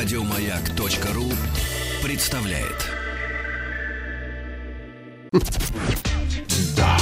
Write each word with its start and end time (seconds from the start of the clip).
Радиомаяк.ру 0.00 1.24
представляет. 2.04 2.86
Да. 6.76 6.96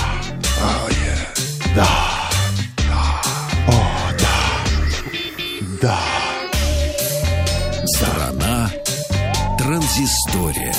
Oh, 0.62 0.88
yeah. 0.88 1.74
Да. 1.74 1.88
Да. 2.88 3.20
О, 3.68 3.70
да. 4.18 4.36
Да. 5.82 5.98
Страна 7.84 8.72
транзистория. 9.58 10.74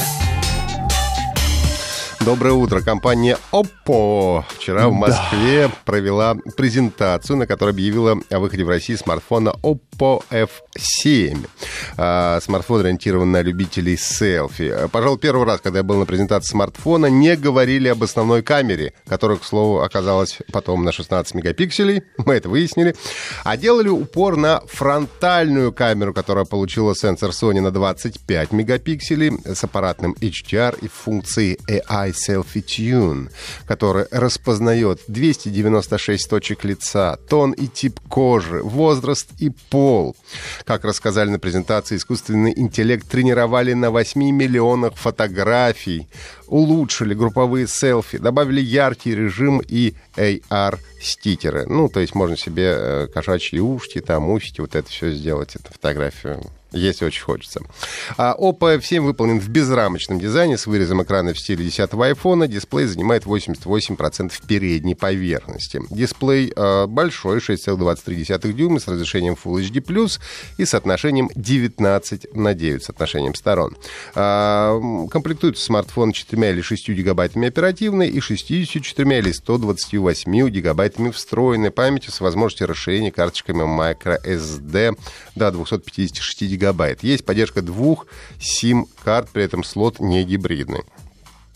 Доброе 2.27 2.55
утро. 2.55 2.81
Компания 2.81 3.37
Oppo 3.53 4.43
вчера 4.49 4.89
в 4.89 4.91
Москве 4.91 5.71
провела 5.85 6.35
презентацию, 6.57 7.37
на 7.37 7.47
которой 7.47 7.69
объявила 7.69 8.19
о 8.29 8.39
выходе 8.39 8.65
в 8.65 8.67
России 8.67 8.95
смартфона 8.95 9.53
Oppo 9.63 10.21
F7. 10.29 11.47
А, 11.95 12.41
смартфон 12.41 12.81
ориентирован 12.81 13.31
на 13.31 13.41
любителей 13.41 13.95
селфи. 13.95 14.75
Пожалуй, 14.91 15.19
первый 15.19 15.45
раз, 15.45 15.61
когда 15.61 15.79
я 15.79 15.83
был 15.83 15.99
на 15.99 16.05
презентации 16.05 16.51
смартфона, 16.51 17.05
не 17.05 17.37
говорили 17.37 17.87
об 17.87 18.03
основной 18.03 18.41
камере, 18.41 18.91
которая, 19.07 19.37
к 19.37 19.45
слову, 19.45 19.79
оказалась 19.79 20.39
потом 20.51 20.83
на 20.83 20.91
16 20.91 21.33
мегапикселей. 21.33 22.03
Мы 22.17 22.33
это 22.33 22.49
выяснили. 22.49 22.93
А 23.45 23.55
делали 23.55 23.87
упор 23.87 24.35
на 24.35 24.59
фронтальную 24.67 25.71
камеру, 25.71 26.13
которая 26.13 26.43
получила 26.43 26.93
сенсор 26.93 27.29
Sony 27.29 27.61
на 27.61 27.71
25 27.71 28.51
мегапикселей 28.51 29.31
с 29.45 29.63
аппаратным 29.63 30.13
HDR 30.19 30.77
и 30.81 30.89
функцией 30.89 31.57
AI 31.69 32.16
Selfie 32.17 32.63
Tune, 32.63 33.29
который 33.67 34.05
распознает 34.11 35.01
296 35.07 36.29
точек 36.29 36.63
лица, 36.63 37.17
тон 37.29 37.51
и 37.51 37.67
тип 37.67 37.99
кожи, 38.09 38.61
возраст 38.61 39.29
и 39.39 39.51
пол. 39.69 40.15
Как 40.65 40.83
рассказали 40.83 41.29
на 41.29 41.39
презентации, 41.39 41.97
искусственный 41.97 42.53
интеллект 42.55 43.07
тренировали 43.07 43.73
на 43.73 43.91
8 43.91 44.21
миллионах 44.31 44.95
фотографий, 44.95 46.07
улучшили 46.47 47.13
групповые 47.13 47.67
селфи, 47.67 48.17
добавили 48.17 48.61
яркий 48.61 49.15
режим 49.15 49.61
и 49.65 49.93
AR-стикеры. 50.15 51.65
Ну, 51.67 51.89
то 51.89 51.99
есть 51.99 52.15
можно 52.15 52.37
себе 52.37 52.73
э, 52.75 53.07
кошачьи 53.13 53.59
ушки, 53.59 54.01
там, 54.01 54.29
усики, 54.29 54.61
вот 54.61 54.75
это 54.75 54.89
все 54.89 55.11
сделать, 55.11 55.55
эту 55.55 55.71
фотографию 55.71 56.41
если 56.71 57.05
очень 57.05 57.23
хочется. 57.23 57.61
А 58.17 58.35
Oppo 58.37 58.77
F7 58.77 59.01
выполнен 59.01 59.39
в 59.39 59.49
безрамочном 59.49 60.19
дизайне 60.19 60.57
с 60.57 60.67
вырезом 60.67 61.01
экрана 61.03 61.33
в 61.33 61.39
стиле 61.39 61.65
10-го 61.65 62.05
iPhone. 62.05 62.47
Дисплей 62.47 62.85
занимает 62.85 63.23
88% 63.23 64.33
передней 64.47 64.95
поверхности. 64.95 65.81
Дисплей 65.89 66.51
э, 66.55 66.87
большой, 66.87 67.37
6,23 67.39 68.53
дюйма 68.53 68.79
с 68.79 68.87
разрешением 68.87 69.37
Full 69.41 69.61
HD+, 69.61 70.19
и 70.57 70.65
соотношением 70.65 71.29
19 71.35 72.35
на 72.35 72.53
9, 72.53 72.83
соотношением 72.83 73.35
сторон. 73.35 73.75
А, 74.15 74.79
комплектуется 75.09 75.63
смартфон 75.63 76.11
4 76.11 76.36
или 76.45 76.61
6 76.61 76.89
гигабайтами 76.89 77.47
оперативной 77.47 78.09
и 78.09 78.19
64 78.19 79.17
или 79.17 79.31
128 79.31 80.49
гигабайтами 80.49 81.11
встроенной 81.11 81.71
памяти 81.71 82.09
с 82.09 82.21
возможностью 82.21 82.67
расширения 82.67 83.11
карточками 83.11 83.63
microSD 83.63 84.97
до 85.35 85.51
256 85.51 86.41
гигабайт. 86.43 87.03
Есть 87.03 87.25
поддержка 87.25 87.61
двух 87.61 88.07
SIM-карт, 88.39 89.29
при 89.29 89.43
этом 89.43 89.63
слот 89.63 89.99
не 89.99 90.23
гибридный. 90.23 90.83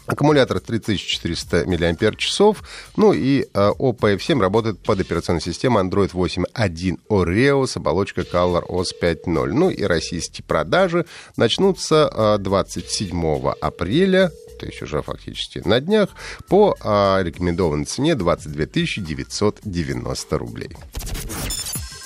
Аккумулятор 0.08 0.60
3400 0.60 1.66
мАч. 1.68 2.52
Ну 2.98 3.14
и 3.14 3.42
э, 3.42 3.72
Oppo 3.80 4.16
F7 4.18 4.42
работает 4.42 4.80
под 4.80 5.00
операционной 5.00 5.42
системой 5.42 5.84
Android 5.84 6.12
8.1 6.12 7.00
Oreo 7.08 7.66
с 7.66 7.78
оболочкой 7.78 8.26
Color 8.26 8.68
OS 8.68 8.88
5.0. 9.02 9.52
Ну 9.54 9.70
и 9.70 9.84
российские 9.84 10.44
продажи 10.44 11.06
начнутся 11.38 12.10
э, 12.12 12.38
27 12.40 13.52
апреля 13.62 14.32
то 14.62 14.68
есть 14.68 14.80
уже 14.84 15.02
фактически 15.02 15.60
на 15.66 15.80
днях, 15.80 16.10
по 16.48 16.78
э, 16.80 17.24
рекомендованной 17.24 17.86
цене 17.86 18.14
22 18.14 18.66
990 19.02 20.38
рублей. 20.38 20.70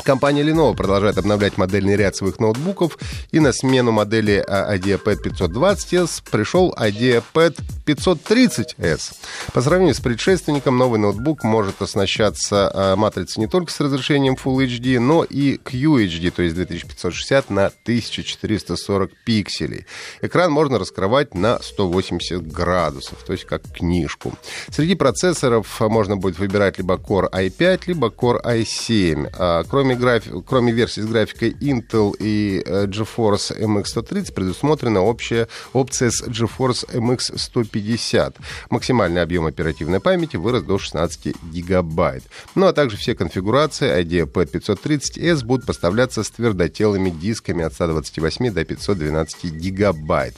Компания 0.06 0.44
Lenovo 0.44 0.76
продолжает 0.76 1.18
обновлять 1.18 1.58
модельный 1.58 1.96
ряд 1.96 2.16
своих 2.16 2.40
ноутбуков, 2.40 3.00
и 3.32 3.40
на 3.40 3.52
смену 3.52 3.92
модели 3.92 4.46
IdeaPad 4.48 5.18
520S 5.24 6.22
пришел 6.30 6.72
IdeaPad 6.78 7.58
530S. 7.88 9.16
По 9.52 9.62
сравнению 9.62 9.96
с 9.96 10.00
предшественником, 10.00 10.78
новый 10.78 11.00
ноутбук 11.00 11.44
может 11.44 11.82
оснащаться 11.82 12.72
а, 12.72 12.96
матрицей 12.96 13.42
не 13.42 13.48
только 13.48 13.72
с 13.72 13.80
разрешением 13.80 14.36
Full 14.36 14.68
HD, 14.68 15.00
но 15.00 15.24
и 15.24 15.58
QHD, 15.58 16.30
то 16.30 16.44
есть 16.44 16.54
2560 16.56 17.50
на 17.50 17.66
1440 17.66 19.12
пикселей. 19.26 19.88
Экран 20.22 20.52
можно 20.52 20.78
раскрывать 20.78 21.34
на 21.34 21.60
180 21.60 22.46
градусов, 22.46 23.24
то 23.24 23.34
есть 23.34 23.46
как 23.46 23.64
книжку. 23.72 24.34
Среди 24.70 24.94
процессоров 24.94 25.80
можно 25.80 26.16
будет 26.16 26.38
выбирать 26.38 26.78
либо 26.78 26.96
Core 26.96 27.32
i5, 27.32 27.82
либо 27.88 28.10
Core 28.10 28.44
i7. 28.44 29.32
А, 29.38 29.64
кроме 29.64 29.95
кроме, 29.96 30.20
графи... 30.20 30.32
кроме 30.46 30.72
версий 30.72 31.02
с 31.02 31.06
графикой 31.06 31.52
Intel 31.62 32.16
и 32.20 32.62
э, 32.66 32.86
GeForce 32.86 33.60
MX 33.60 33.86
130 33.86 34.36
предусмотрена 34.36 35.02
общая 35.02 35.48
опция 35.74 36.12
с 36.12 36.24
GeForce 36.24 36.90
MX 36.94 37.38
150. 37.38 38.38
Максимальный 38.70 39.22
объем 39.22 39.46
оперативной 39.46 40.00
памяти 40.00 40.38
вырос 40.38 40.64
до 40.64 40.78
16 40.78 41.36
гигабайт. 41.52 42.24
Ну 42.56 42.68
а 42.68 42.74
также 42.74 42.98
все 42.98 43.16
конфигурации 43.16 44.02
IdeaPad 44.02 44.52
530S 44.52 45.46
будут 45.46 45.66
поставляться 45.66 46.24
с 46.24 46.30
твердотелыми 46.30 47.10
дисками 47.10 47.64
от 47.64 47.74
128 47.74 48.52
до 48.52 48.66
512 48.66 49.46
гигабайт. 49.54 50.36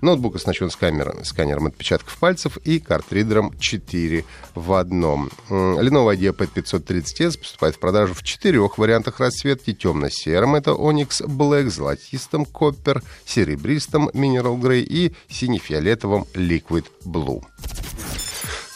Ноутбук 0.00 0.36
оснащен 0.36 0.70
сканером, 0.70 1.24
сканером 1.24 1.66
отпечатков 1.66 2.16
пальцев 2.18 2.58
и 2.64 2.80
картридером 2.80 3.56
4 3.58 4.24
в 4.54 4.72
одном. 4.72 5.30
Lenovo 5.48 6.14
IdeaPad 6.16 6.50
530S 6.54 7.38
поступает 7.38 7.76
в 7.76 7.78
продажу 7.78 8.14
в 8.14 8.22
четырех 8.22 8.78
вариантах 8.78 8.95
вариантах 8.96 9.20
расцветки 9.20 9.74
темно-серым 9.74 10.54
это 10.54 10.70
Onyx 10.70 11.26
Black, 11.26 11.68
золотистым 11.68 12.44
Copper, 12.44 13.02
серебристым 13.26 14.08
Mineral 14.14 14.58
Grey 14.58 14.80
и 14.80 15.12
сине-фиолетовым 15.28 16.24
Liquid 16.32 16.86
Blue. 17.04 17.42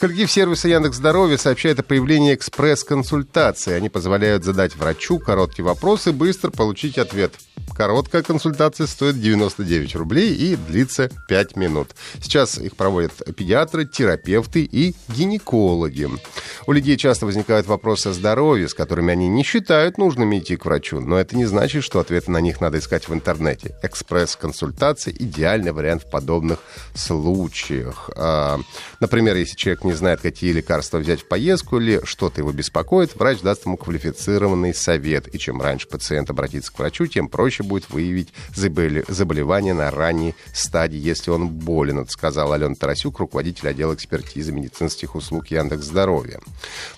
Коллектив 0.01 0.31
сервиса 0.31 0.67
Яндекс 0.67 0.97
Здоровья 0.97 1.37
сообщает 1.37 1.79
о 1.79 1.83
появлении 1.83 2.35
экспресс-консультации. 2.35 3.75
Они 3.75 3.91
позволяют 3.91 4.45
задать 4.45 4.75
врачу 4.75 5.19
короткий 5.19 5.61
вопрос 5.61 6.07
и 6.07 6.11
быстро 6.11 6.51
получить 6.51 6.97
ответ. 6.97 7.35
Короткая 7.77 8.23
консультация 8.23 8.87
стоит 8.87 9.21
99 9.21 9.97
рублей 9.97 10.35
и 10.35 10.57
длится 10.57 11.11
5 11.29 11.57
минут. 11.57 11.91
Сейчас 12.23 12.59
их 12.59 12.77
проводят 12.77 13.13
педиатры, 13.37 13.87
терапевты 13.87 14.63
и 14.63 14.95
гинекологи. 15.09 16.09
У 16.67 16.73
людей 16.73 16.97
часто 16.97 17.27
возникают 17.27 17.67
вопросы 17.67 18.09
о 18.09 18.13
здоровье, 18.13 18.69
с 18.69 18.75
которыми 18.75 19.13
они 19.13 19.29
не 19.29 19.43
считают 19.45 19.99
нужным 19.99 20.37
идти 20.37 20.57
к 20.57 20.65
врачу, 20.65 21.01
но 21.01 21.19
это 21.19 21.37
не 21.37 21.47
значит, 21.47 21.85
что 21.85 22.01
ответы 22.01 22.31
на 22.31 22.41
них 22.41 22.61
надо 22.61 22.79
искать 22.79 23.09
в 23.09 23.15
интернете. 23.15 23.75
Экспресс-консультация– 23.83 25.15
идеальный 25.19 25.73
вариант 25.73 26.05
в 26.05 26.11
подобных 26.11 26.59
случаях. 26.95 28.11
А, 28.17 28.61
например, 29.01 29.37
если 29.37 29.57
человек 29.57 29.85
не 29.85 29.90
знает, 29.95 30.21
какие 30.21 30.53
лекарства 30.53 30.99
взять 30.99 31.21
в 31.21 31.29
поездку 31.29 31.79
или 31.79 32.01
что-то 32.05 32.41
его 32.41 32.53
беспокоит, 32.53 33.15
врач 33.17 33.41
даст 33.41 33.67
ему 33.67 33.77
квалифицированный 33.77 34.75
совет. 34.75 35.33
И 35.35 35.39
чем 35.39 35.61
раньше 35.61 35.89
пациент 35.89 36.31
обратится 36.31 36.73
к 36.73 36.79
врачу, 36.79 37.07
тем 37.07 37.29
проще 37.29 37.63
будет 37.63 37.91
выявить 37.91 38.33
заболевание 38.55 39.75
на 39.75 39.91
ранней 39.91 40.35
стадии, 40.53 40.99
если 40.99 41.31
он 41.31 41.49
болен, 41.49 42.07
сказал 42.09 42.53
Алена 42.53 42.75
Тарасюк, 42.75 43.19
руководитель 43.19 43.69
отдела 43.69 43.95
экспертизы 43.95 44.53
медицинских 44.53 45.15
услуг 45.15 45.49
Яндекс 45.49 45.85
Здоровья. 45.85 46.41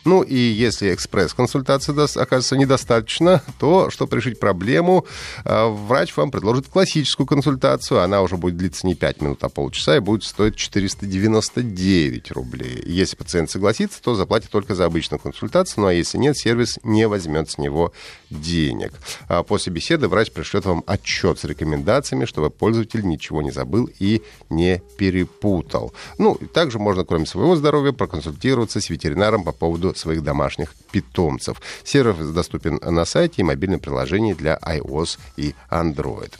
Ну 0.05 0.23
и 0.23 0.37
если 0.37 0.95
экспресс-консультация 0.95 1.95
окажется 2.17 2.57
недостаточно, 2.57 3.43
то, 3.59 3.91
чтобы 3.91 4.17
решить 4.17 4.39
проблему, 4.39 5.07
а, 5.45 5.69
врач 5.69 6.17
вам 6.17 6.31
предложит 6.31 6.69
классическую 6.69 7.27
консультацию. 7.27 8.01
Она 8.01 8.23
уже 8.23 8.37
будет 8.37 8.57
длиться 8.57 8.87
не 8.87 8.95
5 8.95 9.21
минут, 9.21 9.45
а 9.45 9.49
полчаса 9.49 9.97
и 9.97 10.01
будет 10.01 10.25
стоить 10.25 10.57
499 10.57 12.33
рублей. 12.33 12.82
Если 12.85 13.17
пациент 13.17 13.51
согласится, 13.51 14.03
то 14.03 14.15
заплатит 14.15 14.51
только 14.51 14.75
за 14.75 14.85
обычную 14.85 15.21
консультацию, 15.21 15.83
ну 15.83 15.87
а 15.89 15.93
если 15.93 16.19
нет, 16.19 16.37
сервис 16.37 16.79
не 16.83 17.07
возьмет 17.09 17.51
с 17.51 17.59
него 17.59 17.93
денег. 18.31 18.93
А 19.29 19.43
после 19.43 19.73
беседы 19.73 20.09
врач 20.09 20.31
пришлет 20.31 20.65
вам 20.65 20.83
отчет 20.87 21.39
с 21.39 21.45
рекомендациями, 21.45 22.25
чтобы 22.25 22.51
пользователь 22.51 23.07
ничего 23.07 23.43
не 23.43 23.51
забыл 23.51 23.91
и 23.99 24.23
не 24.51 24.83
перепутал. 24.97 25.93
Ну, 26.19 26.35
и 26.35 26.47
также 26.47 26.79
можно, 26.79 27.05
кроме 27.05 27.27
своего 27.27 27.57
здоровья, 27.57 27.93
проконсультироваться 27.93 28.81
с 28.81 28.91
ветеринаром 28.91 29.45
по 29.45 29.53
поводу 29.53 29.95
своих 29.95 30.23
домашних 30.23 30.75
питомцев. 30.91 31.61
Сервис 31.85 32.29
доступен 32.29 32.81
на 32.83 33.05
сайте 33.05 33.43
и 33.43 33.45
мобильном 33.45 33.81
приложении 33.81 34.33
для 34.33 34.59
iOS 34.63 35.19
и 35.37 35.55
Android. 35.71 36.33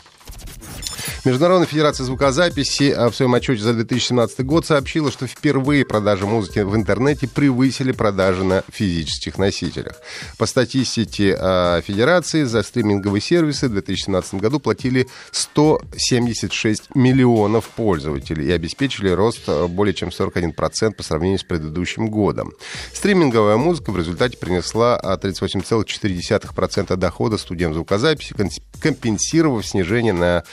Международная 1.25 1.67
федерация 1.67 2.05
звукозаписи 2.05 2.91
а, 2.91 3.11
в 3.11 3.17
своем 3.17 3.35
отчете 3.35 3.63
за 3.63 3.75
2017 3.75 4.45
год 4.45 4.67
сообщила, 4.67 5.11
что 5.11 5.27
впервые 5.27 5.85
продажи 5.85 6.27
музыки 6.27 6.61
в 6.61 6.75
интернете 6.77 7.29
превысили 7.29 7.93
продажи 7.93 8.45
на 8.45 8.63
физических 8.73 9.39
носителях. 9.39 9.97
По 10.39 10.47
статистике 10.47 11.37
а, 11.39 11.81
Федерации 11.83 12.45
за 12.45 12.63
стриминговые 12.63 13.21
сервисы 13.21 13.69
в 13.69 13.73
2017 13.73 14.35
году 14.35 14.61
платили 14.61 15.09
176 15.31 16.95
миллионов 16.95 17.69
пользователей 17.69 18.47
и 18.49 18.53
обеспечили 18.53 19.11
рост 19.11 19.49
более 19.69 19.95
чем 19.95 20.11
41% 20.11 20.95
по 20.95 21.03
сравнению 21.03 21.39
с 21.39 21.45
предыдущим 21.45 22.09
годом. 22.09 22.53
Стриминговая 22.93 23.57
музыка 23.57 23.91
в 23.91 23.99
результате 23.99 24.37
принесла 24.37 25.01
38,4% 25.03 26.97
дохода 26.97 27.39
студиям 27.39 27.75
звукозаписи, 27.75 28.35
компенсировав 28.81 29.67
снижение 29.67 30.13
на 30.13 30.45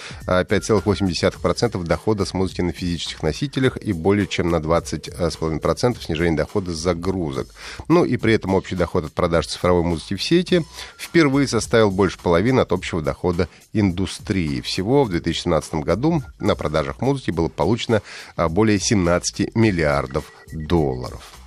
5,8% 0.43 1.83
дохода 1.83 2.25
с 2.25 2.33
музыки 2.33 2.61
на 2.61 2.71
физических 2.71 3.23
носителях 3.23 3.77
и 3.77 3.93
более 3.93 4.27
чем 4.27 4.49
на 4.49 4.57
20,5% 4.57 6.03
снижение 6.03 6.37
дохода 6.37 6.71
с 6.71 6.77
загрузок. 6.77 7.47
Ну 7.87 8.05
и 8.05 8.17
при 8.17 8.33
этом 8.33 8.55
общий 8.55 8.75
доход 8.75 9.05
от 9.05 9.13
продаж 9.13 9.47
цифровой 9.47 9.83
музыки 9.83 10.15
в 10.15 10.23
сети 10.23 10.65
впервые 10.97 11.47
составил 11.47 11.91
больше 11.91 12.19
половины 12.19 12.59
от 12.61 12.71
общего 12.71 13.01
дохода 13.01 13.47
индустрии. 13.73 14.61
Всего 14.61 15.03
в 15.03 15.09
2017 15.09 15.75
году 15.75 16.23
на 16.39 16.55
продажах 16.55 17.01
музыки 17.01 17.31
было 17.31 17.47
получено 17.47 18.01
а, 18.35 18.49
более 18.49 18.79
17 18.79 19.55
миллиардов 19.55 20.31
долларов. 20.51 21.38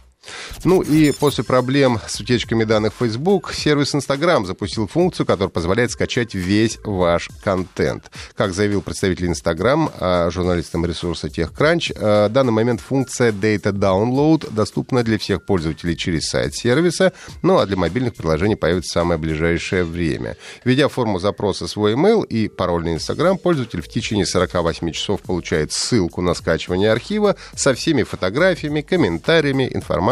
Ну 0.65 0.83
и 0.83 1.13
после 1.13 1.45
проблем 1.45 1.99
с 2.07 2.21
утечками 2.21 2.65
данных 2.65 2.93
Facebook, 2.99 3.53
сервис 3.53 3.95
Instagram 3.95 4.47
запустил 4.47 4.87
функцию, 4.87 5.27
которая 5.27 5.49
позволяет 5.49 5.91
скачать 5.91 6.35
весь 6.35 6.79
ваш 6.85 7.29
контент. 7.43 8.11
Как 8.37 8.55
заявил 8.55 8.83
представитель 8.83 9.27
Instagram, 9.27 9.91
а, 9.99 10.31
журналистам 10.31 10.87
ресурса 10.87 11.27
TechCrunch, 11.27 11.97
а, 11.97 12.29
в 12.29 12.33
данный 12.33 12.53
момент 12.53 12.81
функция 12.81 13.33
Data 13.33 13.73
Download 13.73 14.53
доступна 14.53 15.03
для 15.03 15.19
всех 15.19 15.45
пользователей 15.45 15.97
через 15.97 16.29
сайт 16.29 16.55
сервиса, 16.55 17.13
ну 17.43 17.59
а 17.59 17.67
для 17.67 17.77
мобильных 17.77 18.15
приложений 18.15 18.57
появится 18.57 18.91
в 18.91 18.93
самое 18.93 19.19
ближайшее 19.19 19.85
время. 19.85 20.37
Введя 20.65 20.89
форму 20.89 21.19
запроса 21.19 21.67
свой 21.67 21.95
email 21.95 22.25
и 22.25 22.49
пароль 22.49 22.85
на 22.85 22.95
Instagram, 22.95 23.39
пользователь 23.39 23.83
в 23.83 23.89
течение 23.89 24.27
48 24.27 24.93
часов 24.93 25.23
получает 25.23 25.73
ссылку 25.73 26.21
на 26.23 26.35
скачивание 26.35 26.93
архива 26.93 27.37
со 27.55 27.75
всеми 27.75 28.05
фотографиями, 28.05 28.83
комментариями, 28.83 29.69
информацией 29.73 30.12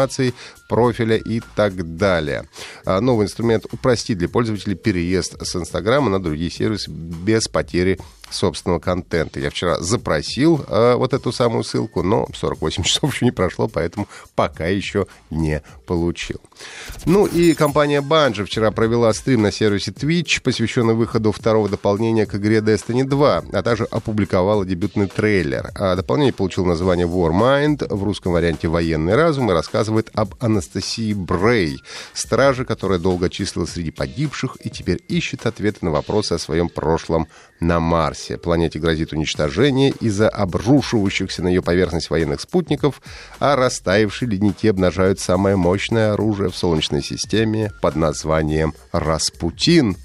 профиля 0.67 1.17
и 1.17 1.41
так 1.55 1.97
далее. 1.97 2.47
А 2.85 3.01
новый 3.01 3.25
инструмент 3.25 3.65
упростит 3.71 4.17
для 4.17 4.29
пользователей 4.29 4.75
переезд 4.75 5.41
с 5.41 5.55
Инстаграма 5.55 6.09
на 6.09 6.21
другие 6.21 6.51
сервисы 6.51 6.89
без 6.89 7.47
потери 7.47 7.99
собственного 8.31 8.79
контента. 8.79 9.39
Я 9.39 9.49
вчера 9.49 9.79
запросил 9.79 10.63
э, 10.67 10.95
вот 10.95 11.13
эту 11.13 11.31
самую 11.31 11.63
ссылку, 11.63 12.03
но 12.03 12.27
48 12.33 12.83
часов 12.83 13.13
еще 13.13 13.25
не 13.25 13.31
прошло, 13.31 13.67
поэтому 13.67 14.07
пока 14.35 14.67
еще 14.67 15.07
не 15.29 15.61
получил. 15.85 16.39
Ну 17.05 17.25
и 17.25 17.53
компания 17.53 18.01
Bungie 18.01 18.45
вчера 18.45 18.71
провела 18.71 19.13
стрим 19.13 19.43
на 19.43 19.51
сервисе 19.51 19.91
Twitch, 19.91 20.41
посвященный 20.41 20.93
выходу 20.93 21.31
второго 21.31 21.69
дополнения 21.69 22.25
к 22.25 22.35
игре 22.35 22.59
Destiny 22.59 23.03
2, 23.03 23.43
а 23.51 23.63
также 23.63 23.85
опубликовала 23.85 24.65
дебютный 24.65 25.07
трейлер. 25.07 25.71
А 25.75 25.95
дополнение 25.95 26.33
получило 26.33 26.65
название 26.65 27.07
Warmind, 27.07 27.93
в 27.93 28.03
русском 28.03 28.33
варианте 28.33 28.67
«Военный 28.67 29.15
разум» 29.15 29.49
и 29.51 29.53
рассказывает 29.53 30.09
об 30.13 30.35
Анастасии 30.39 31.13
Брей, 31.13 31.79
страже, 32.13 32.65
которая 32.65 32.99
долго 32.99 33.29
числилась 33.29 33.71
среди 33.71 33.91
погибших 33.91 34.57
и 34.63 34.69
теперь 34.69 35.01
ищет 35.07 35.45
ответы 35.45 35.79
на 35.81 35.91
вопросы 35.91 36.33
о 36.33 36.39
своем 36.39 36.69
прошлом 36.69 37.27
на 37.59 37.79
Марсе. 38.21 38.37
Планете 38.37 38.79
грозит 38.79 39.13
уничтожение 39.13 39.93
из-за 39.99 40.29
обрушивающихся 40.29 41.43
на 41.43 41.47
ее 41.47 41.61
поверхность 41.61 42.09
военных 42.09 42.41
спутников, 42.41 43.01
а 43.39 43.55
растаявшие 43.55 44.29
ледники 44.29 44.67
обнажают 44.67 45.19
самое 45.19 45.55
мощное 45.55 46.13
оружие 46.13 46.49
в 46.49 46.55
Солнечной 46.55 47.03
системе 47.03 47.71
под 47.81 47.95
названием 47.95 48.73
«Распутин». 48.91 49.97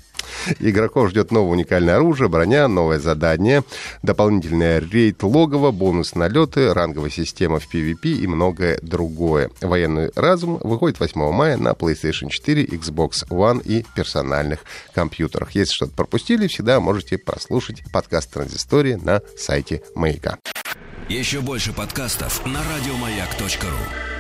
Игроков 0.61 1.11
ждет 1.11 1.31
новое 1.31 1.53
уникальное 1.53 1.97
оружие, 1.97 2.29
броня, 2.29 2.69
новое 2.69 2.99
задание, 2.99 3.65
дополнительный 4.03 4.81
рейд 4.81 5.23
логово, 5.23 5.71
бонус 5.71 6.15
налеты, 6.15 6.73
ранговая 6.73 7.11
система 7.11 7.59
в 7.59 7.73
PvP 7.73 8.13
и 8.13 8.27
многое 8.27 8.79
другое. 8.83 9.51
Военный 9.61 10.11
разум 10.15 10.59
выходит 10.63 11.01
8 11.01 11.33
мая 11.33 11.57
на 11.57 11.71
PlayStation 11.71 12.29
4, 12.29 12.65
Xbox 12.65 13.29
One 13.29 13.63
и 13.63 13.85
персональных 13.95 14.61
компьютерах. 14.95 15.53
Если 15.53 15.73
что-то 15.73 15.93
пропустили, 15.93 16.47
всегда 16.47 16.81
можете 16.81 17.19
прослушать 17.19 17.83
подкаст 17.93 18.33
Транзистории 18.33 18.95
на 18.95 19.21
сайте 19.37 19.83
Маяка. 19.95 20.39
Еще 21.09 21.41
больше 21.41 21.73
подкастов 21.73 22.45
на 22.47 22.61
радиомаяк.ру 22.61 24.16